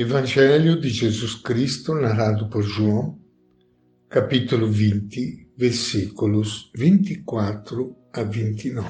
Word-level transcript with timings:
Evangelho 0.00 0.80
de 0.80 0.88
Jesus 0.88 1.34
Cristo, 1.34 1.94
narrado 1.94 2.48
por 2.48 2.62
João, 2.62 3.20
capítulo 4.08 4.66
20, 4.66 5.52
versículos 5.58 6.70
24 6.74 7.94
a 8.14 8.22
29. 8.22 8.88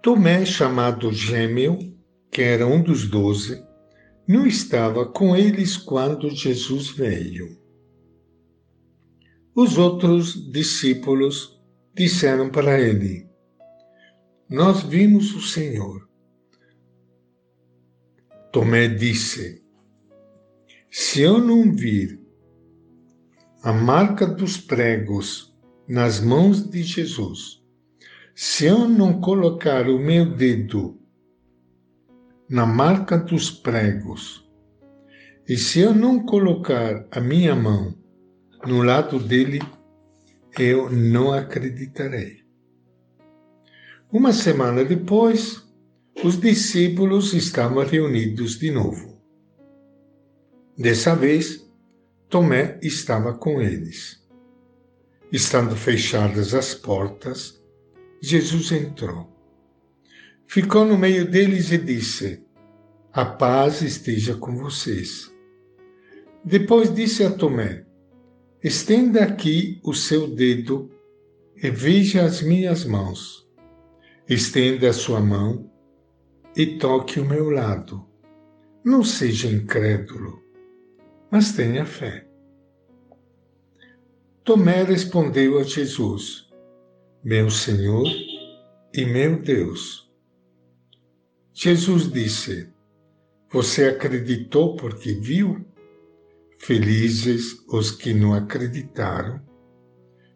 Tomé, 0.00 0.46
chamado 0.46 1.12
Gêmeo, 1.12 1.94
que 2.30 2.40
era 2.40 2.66
um 2.66 2.82
dos 2.82 3.06
doze, 3.06 3.62
não 4.26 4.46
estava 4.46 5.04
com 5.04 5.36
eles 5.36 5.76
quando 5.76 6.30
Jesus 6.30 6.88
veio. 6.88 7.58
Os 9.54 9.76
outros 9.76 10.50
discípulos 10.50 11.62
disseram 11.94 12.48
para 12.48 12.80
ele: 12.80 13.28
Nós 14.48 14.82
vimos 14.82 15.34
o 15.34 15.42
Senhor. 15.42 16.13
Tomé 18.54 18.86
disse: 18.86 19.64
Se 20.88 21.22
eu 21.22 21.38
não 21.40 21.72
vir 21.72 22.20
a 23.64 23.72
marca 23.72 24.28
dos 24.28 24.56
pregos 24.56 25.52
nas 25.88 26.20
mãos 26.20 26.70
de 26.70 26.84
Jesus, 26.84 27.60
se 28.32 28.66
eu 28.66 28.88
não 28.88 29.20
colocar 29.20 29.88
o 29.88 29.98
meu 29.98 30.36
dedo 30.36 30.96
na 32.48 32.64
marca 32.64 33.18
dos 33.18 33.50
pregos, 33.50 34.48
e 35.48 35.56
se 35.56 35.80
eu 35.80 35.92
não 35.92 36.24
colocar 36.24 37.08
a 37.10 37.20
minha 37.20 37.56
mão 37.56 37.92
no 38.64 38.84
lado 38.84 39.18
dele, 39.18 39.60
eu 40.56 40.88
não 40.88 41.32
acreditarei. 41.32 42.44
Uma 44.12 44.32
semana 44.32 44.84
depois, 44.84 45.63
os 46.24 46.40
discípulos 46.40 47.34
estavam 47.34 47.84
reunidos 47.84 48.58
de 48.58 48.70
novo. 48.70 49.20
Dessa 50.74 51.14
vez, 51.14 51.70
Tomé 52.30 52.80
estava 52.82 53.34
com 53.34 53.60
eles. 53.60 54.26
Estando 55.30 55.76
fechadas 55.76 56.54
as 56.54 56.74
portas, 56.74 57.62
Jesus 58.22 58.72
entrou. 58.72 59.30
Ficou 60.46 60.86
no 60.86 60.96
meio 60.96 61.30
deles 61.30 61.70
e 61.70 61.76
disse: 61.76 62.42
A 63.12 63.26
paz 63.26 63.82
esteja 63.82 64.34
com 64.34 64.56
vocês. 64.56 65.30
Depois 66.42 66.94
disse 66.94 67.22
a 67.22 67.30
Tomé: 67.30 67.84
Estenda 68.62 69.24
aqui 69.24 69.78
o 69.84 69.92
seu 69.92 70.26
dedo 70.26 70.90
e 71.54 71.68
veja 71.68 72.24
as 72.24 72.40
minhas 72.40 72.82
mãos. 72.86 73.46
Estenda 74.26 74.88
a 74.88 74.94
sua 74.94 75.20
mão 75.20 75.73
e 76.56 76.78
toque 76.78 77.18
o 77.18 77.24
meu 77.24 77.50
lado. 77.50 78.06
Não 78.84 79.02
seja 79.02 79.48
incrédulo, 79.48 80.42
mas 81.30 81.52
tenha 81.52 81.84
fé. 81.84 82.28
Tomé 84.44 84.82
respondeu 84.82 85.58
a 85.58 85.62
Jesus: 85.62 86.48
Meu 87.24 87.50
Senhor 87.50 88.06
e 88.92 89.04
meu 89.04 89.40
Deus. 89.40 90.12
Jesus 91.52 92.12
disse: 92.12 92.70
Você 93.50 93.86
acreditou 93.86 94.76
porque 94.76 95.14
viu? 95.14 95.64
Felizes 96.58 97.64
os 97.68 97.90
que 97.90 98.14
não 98.14 98.32
acreditaram, 98.32 99.40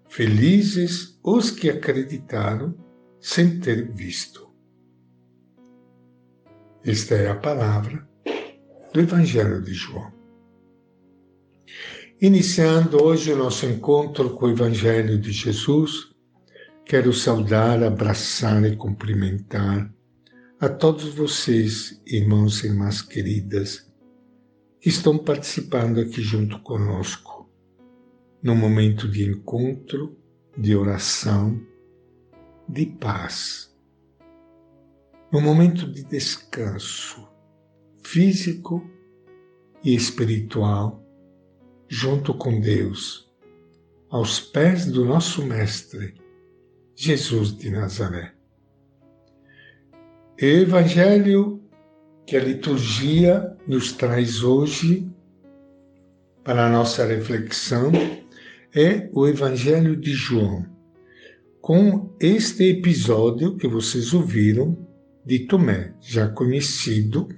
felizes 0.09 1.19
os 1.23 1.51
que 1.51 1.71
acreditaram 1.71 2.75
sem 3.21 3.61
ter 3.61 3.91
visto. 3.93 4.48
Esta 6.85 7.17
é 7.17 7.29
a 7.29 7.35
palavra 7.35 8.09
do 8.93 9.01
Evangelho 9.01 9.61
de 9.61 9.75
João. 9.75 10.13
Iniciando 12.21 13.03
hoje 13.03 13.33
o 13.33 13.37
nosso 13.37 13.67
encontro 13.67 14.31
com 14.31 14.47
o 14.47 14.51
Evangelho 14.51 15.19
de 15.19 15.33
Jesus, 15.33 16.15
quero 16.85 17.13
saudar, 17.13 17.83
abraçar 17.83 18.65
e 18.65 18.77
cumprimentar 18.77 19.93
a 20.61 20.69
todos 20.69 21.15
vocês, 21.15 22.01
irmãos 22.07 22.63
e 22.63 22.69
irmãs 22.69 23.03
queridas, 23.03 23.93
que 24.81 24.89
estão 24.89 25.19
participando 25.19 26.01
aqui 26.01 26.23
junto 26.23 26.61
conosco, 26.61 27.51
no 28.41 28.55
momento 28.55 29.09
de 29.09 29.29
encontro, 29.29 30.17
de 30.57 30.77
oração, 30.77 31.61
de 32.69 32.87
paz 32.87 33.69
no 35.31 35.41
momento 35.41 35.87
de 35.91 36.05
descanso 36.05 37.29
físico 38.03 38.83
e 39.85 39.95
espiritual, 39.95 41.05
junto 41.87 42.33
com 42.33 42.59
Deus, 42.61 43.31
aos 44.09 44.41
pés 44.41 44.87
do 44.87 45.05
nosso 45.05 45.45
Mestre, 45.45 46.15
Jesus 46.97 47.57
de 47.57 47.71
Nazaré. 47.71 48.33
O 50.41 50.45
Evangelho 50.45 51.63
que 52.25 52.37
a 52.37 52.43
liturgia 52.43 53.57
nos 53.67 53.93
traz 53.93 54.43
hoje 54.43 55.11
para 56.43 56.67
a 56.67 56.71
nossa 56.71 57.05
reflexão 57.05 57.93
é 58.75 59.11
o 59.13 59.27
Evangelho 59.27 59.95
de 59.95 60.13
João, 60.13 60.65
com 61.61 62.15
este 62.19 62.65
episódio 62.65 63.57
que 63.57 63.69
vocês 63.69 64.15
ouviram 64.15 64.88
de 65.29 65.41
Tomé, 65.41 65.93
já 66.01 66.27
conhecido, 66.27 67.29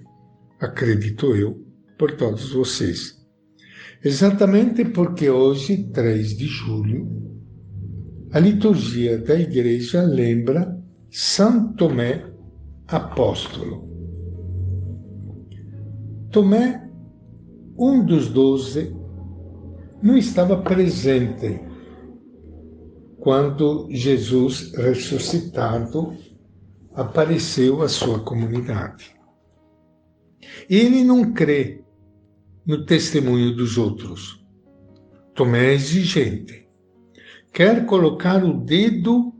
acredito 0.61 1.35
eu, 1.35 1.61
por 1.99 2.13
todos 2.13 2.53
vocês. 2.53 3.19
Exatamente 4.05 4.85
porque 4.85 5.29
hoje, 5.29 5.89
3 5.93 6.39
de 6.39 6.47
julho, 6.47 7.11
a 8.31 8.39
liturgia 8.39 9.19
da 9.19 9.35
igreja 9.35 10.03
lembra 10.03 10.81
São 11.11 11.73
Tomé 11.73 12.33
apóstolo. 12.87 13.91
Tomé, 16.31 16.89
um 17.77 18.05
dos 18.05 18.29
doze, 18.29 18.95
não 20.01 20.17
estava 20.17 20.63
presente 20.63 21.61
quando 23.19 23.89
Jesus 23.91 24.73
ressuscitado 24.77 26.30
apareceu 26.95 27.83
à 27.83 27.89
sua 27.89 28.21
comunidade. 28.21 29.15
Ele 30.69 31.05
não 31.05 31.33
crê 31.33 31.83
no 32.67 32.85
testemunho 32.85 33.55
dos 33.55 33.79
outros. 33.79 34.45
Tomé 35.35 35.71
é 35.71 35.75
exigente. 35.75 36.69
Quer 37.53 37.87
colocar 37.87 38.45
o 38.45 38.53
dedo 38.53 39.33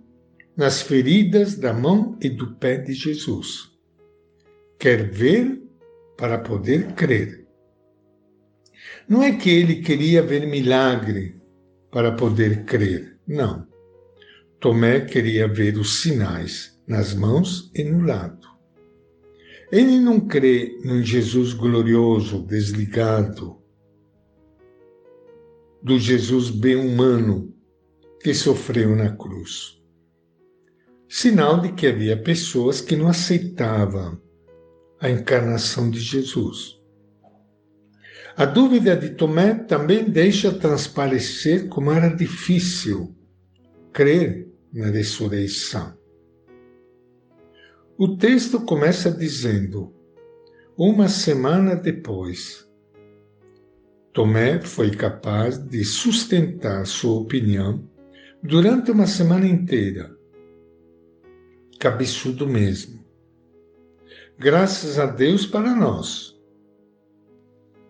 nas 0.57 0.83
feridas 0.83 1.57
da 1.57 1.73
mão 1.73 2.17
e 2.21 2.29
do 2.29 2.55
pé 2.57 2.77
de 2.79 2.93
Jesus. 2.93 3.71
Quer 4.79 5.11
ver 5.11 5.63
para 6.17 6.39
poder 6.39 6.93
crer. 6.93 7.47
Não 9.09 9.23
é 9.23 9.33
que 9.37 9.51
ele 9.51 9.77
queria 9.77 10.23
ver 10.23 10.47
milagre 10.47 11.41
para 11.91 12.13
poder 12.13 12.65
crer, 12.65 13.19
não. 13.27 13.67
Tomé 14.61 15.01
queria 15.01 15.49
ver 15.49 15.79
os 15.79 16.03
sinais 16.03 16.79
nas 16.87 17.15
mãos 17.15 17.71
e 17.75 17.83
no 17.83 18.05
lado. 18.05 18.47
Ele 19.73 19.99
não 19.99 20.21
crê 20.21 20.79
num 20.85 21.03
Jesus 21.03 21.55
glorioso, 21.55 22.45
desligado, 22.47 23.57
do 25.83 25.99
Jesus 25.99 26.51
bem 26.51 26.77
humano 26.77 27.57
que 28.23 28.35
sofreu 28.35 28.95
na 28.95 29.17
cruz. 29.17 29.81
Sinal 31.09 31.63
de 31.63 31.73
que 31.73 31.87
havia 31.87 32.23
pessoas 32.23 32.83
que 32.83 32.95
não 32.97 33.09
aceitavam 33.09 34.21
a 35.01 35.09
encarnação 35.09 35.91
de 35.91 36.01
Jesus. 36.01 36.79
A 38.37 38.45
dúvida 38.45 38.95
de 38.95 39.15
Tomé 39.15 39.55
também 39.55 40.05
deixa 40.05 40.53
transparecer 40.53 41.67
como 41.69 41.91
era 41.91 42.15
difícil 42.15 43.17
crer 43.91 44.50
na 44.73 44.87
ressurreição. 44.87 45.99
O 47.99 48.17
texto 48.17 48.61
começa 48.61 49.11
dizendo: 49.11 49.93
Uma 50.77 51.09
semana 51.09 51.75
depois, 51.77 52.69
Tomé 54.13 54.61
foi 54.61 54.91
capaz 54.91 55.59
de 55.59 55.85
sustentar 55.85 56.87
sua 56.87 57.21
opinião 57.21 57.89
durante 58.43 58.91
uma 58.91 59.07
semana 59.07 59.47
inteira. 59.47 60.17
Cabeçudo 61.79 62.47
mesmo. 62.47 63.05
Graças 64.39 64.99
a 64.99 65.07
Deus 65.07 65.47
para 65.47 65.75
nós. 65.77 66.35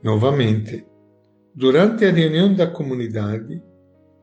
Novamente, 0.03 0.85
durante 1.55 2.05
a 2.05 2.11
reunião 2.11 2.55
da 2.55 2.67
comunidade, 2.67 3.63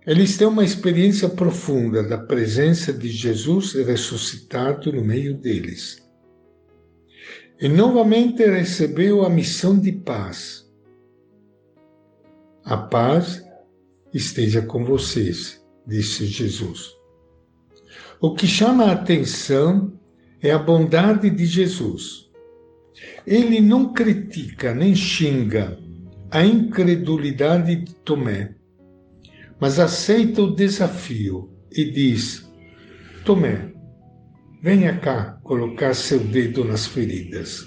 eles 0.08 0.38
têm 0.38 0.48
uma 0.48 0.64
experiência 0.64 1.28
profunda 1.28 2.02
da 2.02 2.18
presença 2.18 2.94
de 2.94 3.10
Jesus 3.10 3.74
ressuscitado 3.74 4.92
no 4.94 5.04
meio 5.04 5.34
deles. 5.38 6.02
e 7.60 7.68
novamente 7.68 8.46
recebeu 8.46 9.26
a 9.26 9.30
missão 9.30 9.78
de 9.80 9.92
paz. 9.92 10.66
A 12.64 12.78
paz 12.78 13.44
esteja 14.14 14.62
com 14.62 14.86
vocês, 14.86 15.60
disse 15.86 16.28
Jesus. 16.28 16.96
O 18.22 18.36
que 18.36 18.46
chama 18.46 18.86
a 18.86 18.92
atenção 18.92 19.92
é 20.40 20.52
a 20.52 20.60
bondade 20.60 21.32
de 21.32 21.46
Jesus. 21.46 22.30
Ele 23.26 23.60
não 23.60 23.92
critica 23.92 24.74
nem 24.74 24.96
xinga 24.96 25.80
a 26.30 26.46
incredulidade 26.46 27.76
de 27.76 27.96
Tomé, 27.96 28.57
mas 29.60 29.80
aceita 29.80 30.42
o 30.42 30.56
desafio 30.56 31.50
e 31.72 31.86
diz: 31.92 32.48
Tomé, 33.26 33.74
venha 34.62 34.98
cá 35.00 35.40
colocar 35.44 35.94
seu 35.94 36.20
dedo 36.20 36.64
nas 36.64 36.86
feridas. 36.86 37.66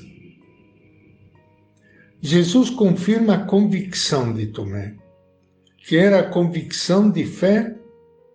Jesus 2.21 2.69
confirma 2.71 3.35
a 3.35 3.45
convicção 3.47 4.33
de 4.33 4.49
Tomé, 4.49 4.97
que 5.79 5.97
era 5.97 6.21
a 6.21 6.29
convicção 6.29 7.11
de 7.11 7.25
fé 7.25 7.75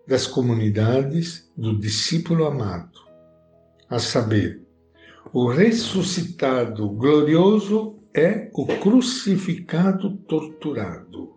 das 0.08 0.26
comunidades 0.26 1.52
do 1.56 1.78
discípulo 1.80 2.46
amado, 2.46 3.00
a 3.90 4.00
saber, 4.00 4.62
o 5.32 5.48
ressuscitado 5.48 6.90
glorioso 6.90 8.00
é 8.14 8.50
o 8.54 8.66
crucificado 8.66 10.18
torturado. 10.28 11.35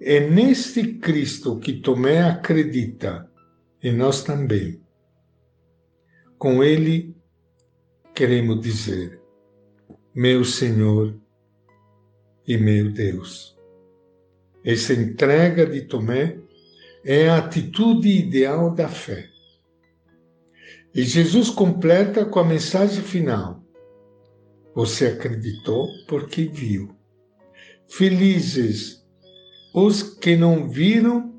É 0.00 0.20
neste 0.20 0.94
Cristo 0.94 1.58
que 1.58 1.80
Tomé 1.80 2.22
acredita, 2.22 3.30
e 3.82 3.90
nós 3.90 4.22
também. 4.22 4.78
Com 6.38 6.62
ele, 6.62 7.16
queremos 8.14 8.60
dizer: 8.60 9.18
Meu 10.14 10.44
Senhor 10.44 11.18
e 12.46 12.58
meu 12.58 12.92
Deus. 12.92 13.56
Essa 14.62 14.92
entrega 14.92 15.64
de 15.64 15.82
Tomé 15.82 16.38
é 17.02 17.28
a 17.30 17.38
atitude 17.38 18.08
ideal 18.08 18.74
da 18.74 18.88
fé. 18.88 19.30
E 20.94 21.04
Jesus 21.04 21.48
completa 21.48 22.26
com 22.26 22.38
a 22.40 22.44
mensagem 22.44 23.02
final: 23.02 23.64
Você 24.74 25.06
acreditou 25.06 25.88
porque 26.06 26.44
viu. 26.44 26.94
Felizes 27.88 29.05
os 29.78 30.02
que 30.02 30.34
não 30.34 30.70
viram 30.70 31.38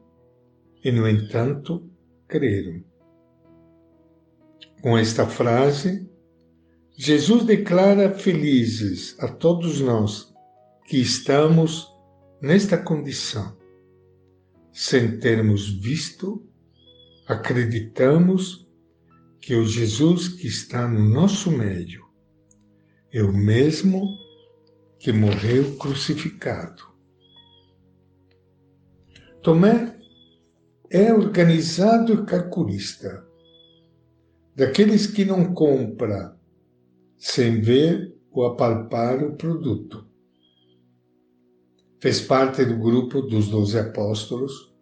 e, 0.83 0.91
no 0.91 1.09
entanto, 1.09 1.89
creram. 2.27 2.83
Com 4.79 4.95
esta 4.95 5.25
frase, 5.25 6.07
Jesus 6.95 7.45
declara 7.45 8.13
felizes 8.13 9.17
a 9.19 9.27
todos 9.27 9.81
nós 9.81 10.31
que 10.85 11.01
estamos 11.01 11.91
nesta 12.39 12.77
condição 12.77 13.57
sem 14.71 15.19
termos 15.19 15.67
visto, 15.67 16.47
acreditamos 17.25 18.69
que 19.41 19.55
o 19.55 19.65
Jesus 19.65 20.27
que 20.27 20.45
está 20.45 20.87
no 20.87 21.09
nosso 21.09 21.49
meio 21.49 22.05
é 23.11 23.23
o 23.23 23.33
mesmo 23.33 24.07
que 24.99 25.11
morreu 25.11 25.75
crucificado. 25.77 26.96
Tomé 29.47 29.95
é 30.89 31.13
organizado 31.13 32.13
e 32.13 32.25
calculista, 32.25 33.25
daqueles 34.53 35.07
que 35.07 35.23
não 35.23 35.53
compra 35.53 36.37
sem 37.17 37.61
ver 37.61 38.13
ou 38.29 38.45
apalpar 38.45 39.23
o 39.23 39.37
produto 39.37 40.05
fez 42.01 42.19
parte 42.19 42.65
do 42.65 42.77
grupo 42.77 43.21
dos 43.21 43.47
doze 43.47 43.79
apóstolos 43.79 44.75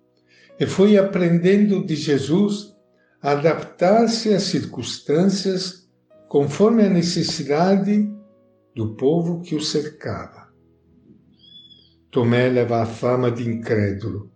e 0.60 0.66
foi 0.66 0.98
aprendendo 0.98 1.86
de 1.86 1.96
Jesus 1.96 2.76
a 3.22 3.34
adaptar-se 3.34 4.34
às 4.34 4.46
circunstâncias 4.46 5.88
conforme 6.28 6.82
a 6.86 6.90
necessidade 6.90 8.12
do 8.76 8.96
povo 8.96 9.44
que 9.44 9.54
o 9.54 9.62
cercava. 9.62 10.52
Tomé 12.10 12.50
leva 12.50 12.82
a 12.82 12.88
fama 12.88 13.30
de 13.30 13.48
incrédulo, 13.48 14.34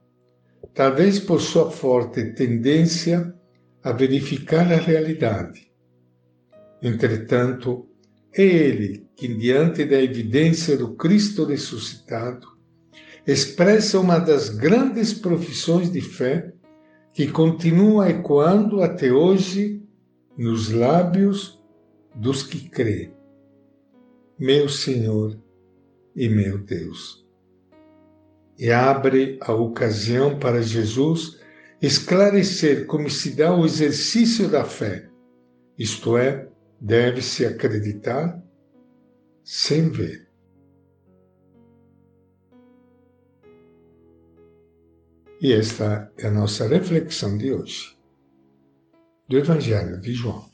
talvez 0.79 1.19
por 1.19 1.41
sua 1.41 1.69
forte 1.69 2.23
tendência 2.35 3.35
a 3.83 3.91
verificar 3.91 4.71
a 4.71 4.77
realidade. 4.77 5.69
Entretanto, 6.81 7.85
é 8.31 8.43
ele 8.43 9.05
que, 9.13 9.27
diante 9.27 9.83
da 9.83 10.01
evidência 10.01 10.77
do 10.77 10.95
Cristo 10.95 11.43
ressuscitado, 11.43 12.47
expressa 13.27 13.99
uma 13.99 14.19
das 14.19 14.47
grandes 14.47 15.11
profissões 15.11 15.91
de 15.91 15.99
fé 15.99 16.53
que 17.11 17.27
continua 17.27 18.09
ecoando 18.09 18.81
até 18.81 19.11
hoje 19.11 19.83
nos 20.37 20.71
lábios 20.71 21.61
dos 22.15 22.41
que 22.41 22.69
crê. 22.69 23.11
Meu 24.39 24.69
Senhor 24.69 25.37
e 26.15 26.29
meu 26.29 26.57
Deus. 26.57 27.28
E 28.59 28.73
abre 28.73 29.39
a 29.41 29.53
ocasião 29.53 30.37
para 30.37 30.61
Jesus 30.61 31.39
esclarecer 31.81 32.85
como 32.87 33.09
se 33.09 33.33
dá 33.33 33.55
o 33.55 33.65
exercício 33.65 34.49
da 34.49 34.65
fé, 34.65 35.09
isto 35.77 36.17
é, 36.17 36.49
deve-se 36.77 37.45
acreditar 37.45 38.43
sem 39.45 39.89
ver. 39.89 40.27
E 45.41 45.53
esta 45.53 46.11
é 46.17 46.27
a 46.27 46.31
nossa 46.31 46.67
reflexão 46.67 47.37
de 47.37 47.53
hoje, 47.53 47.97
do 49.29 49.37
Evangelho 49.37 50.01
de 50.01 50.11
João. 50.13 50.49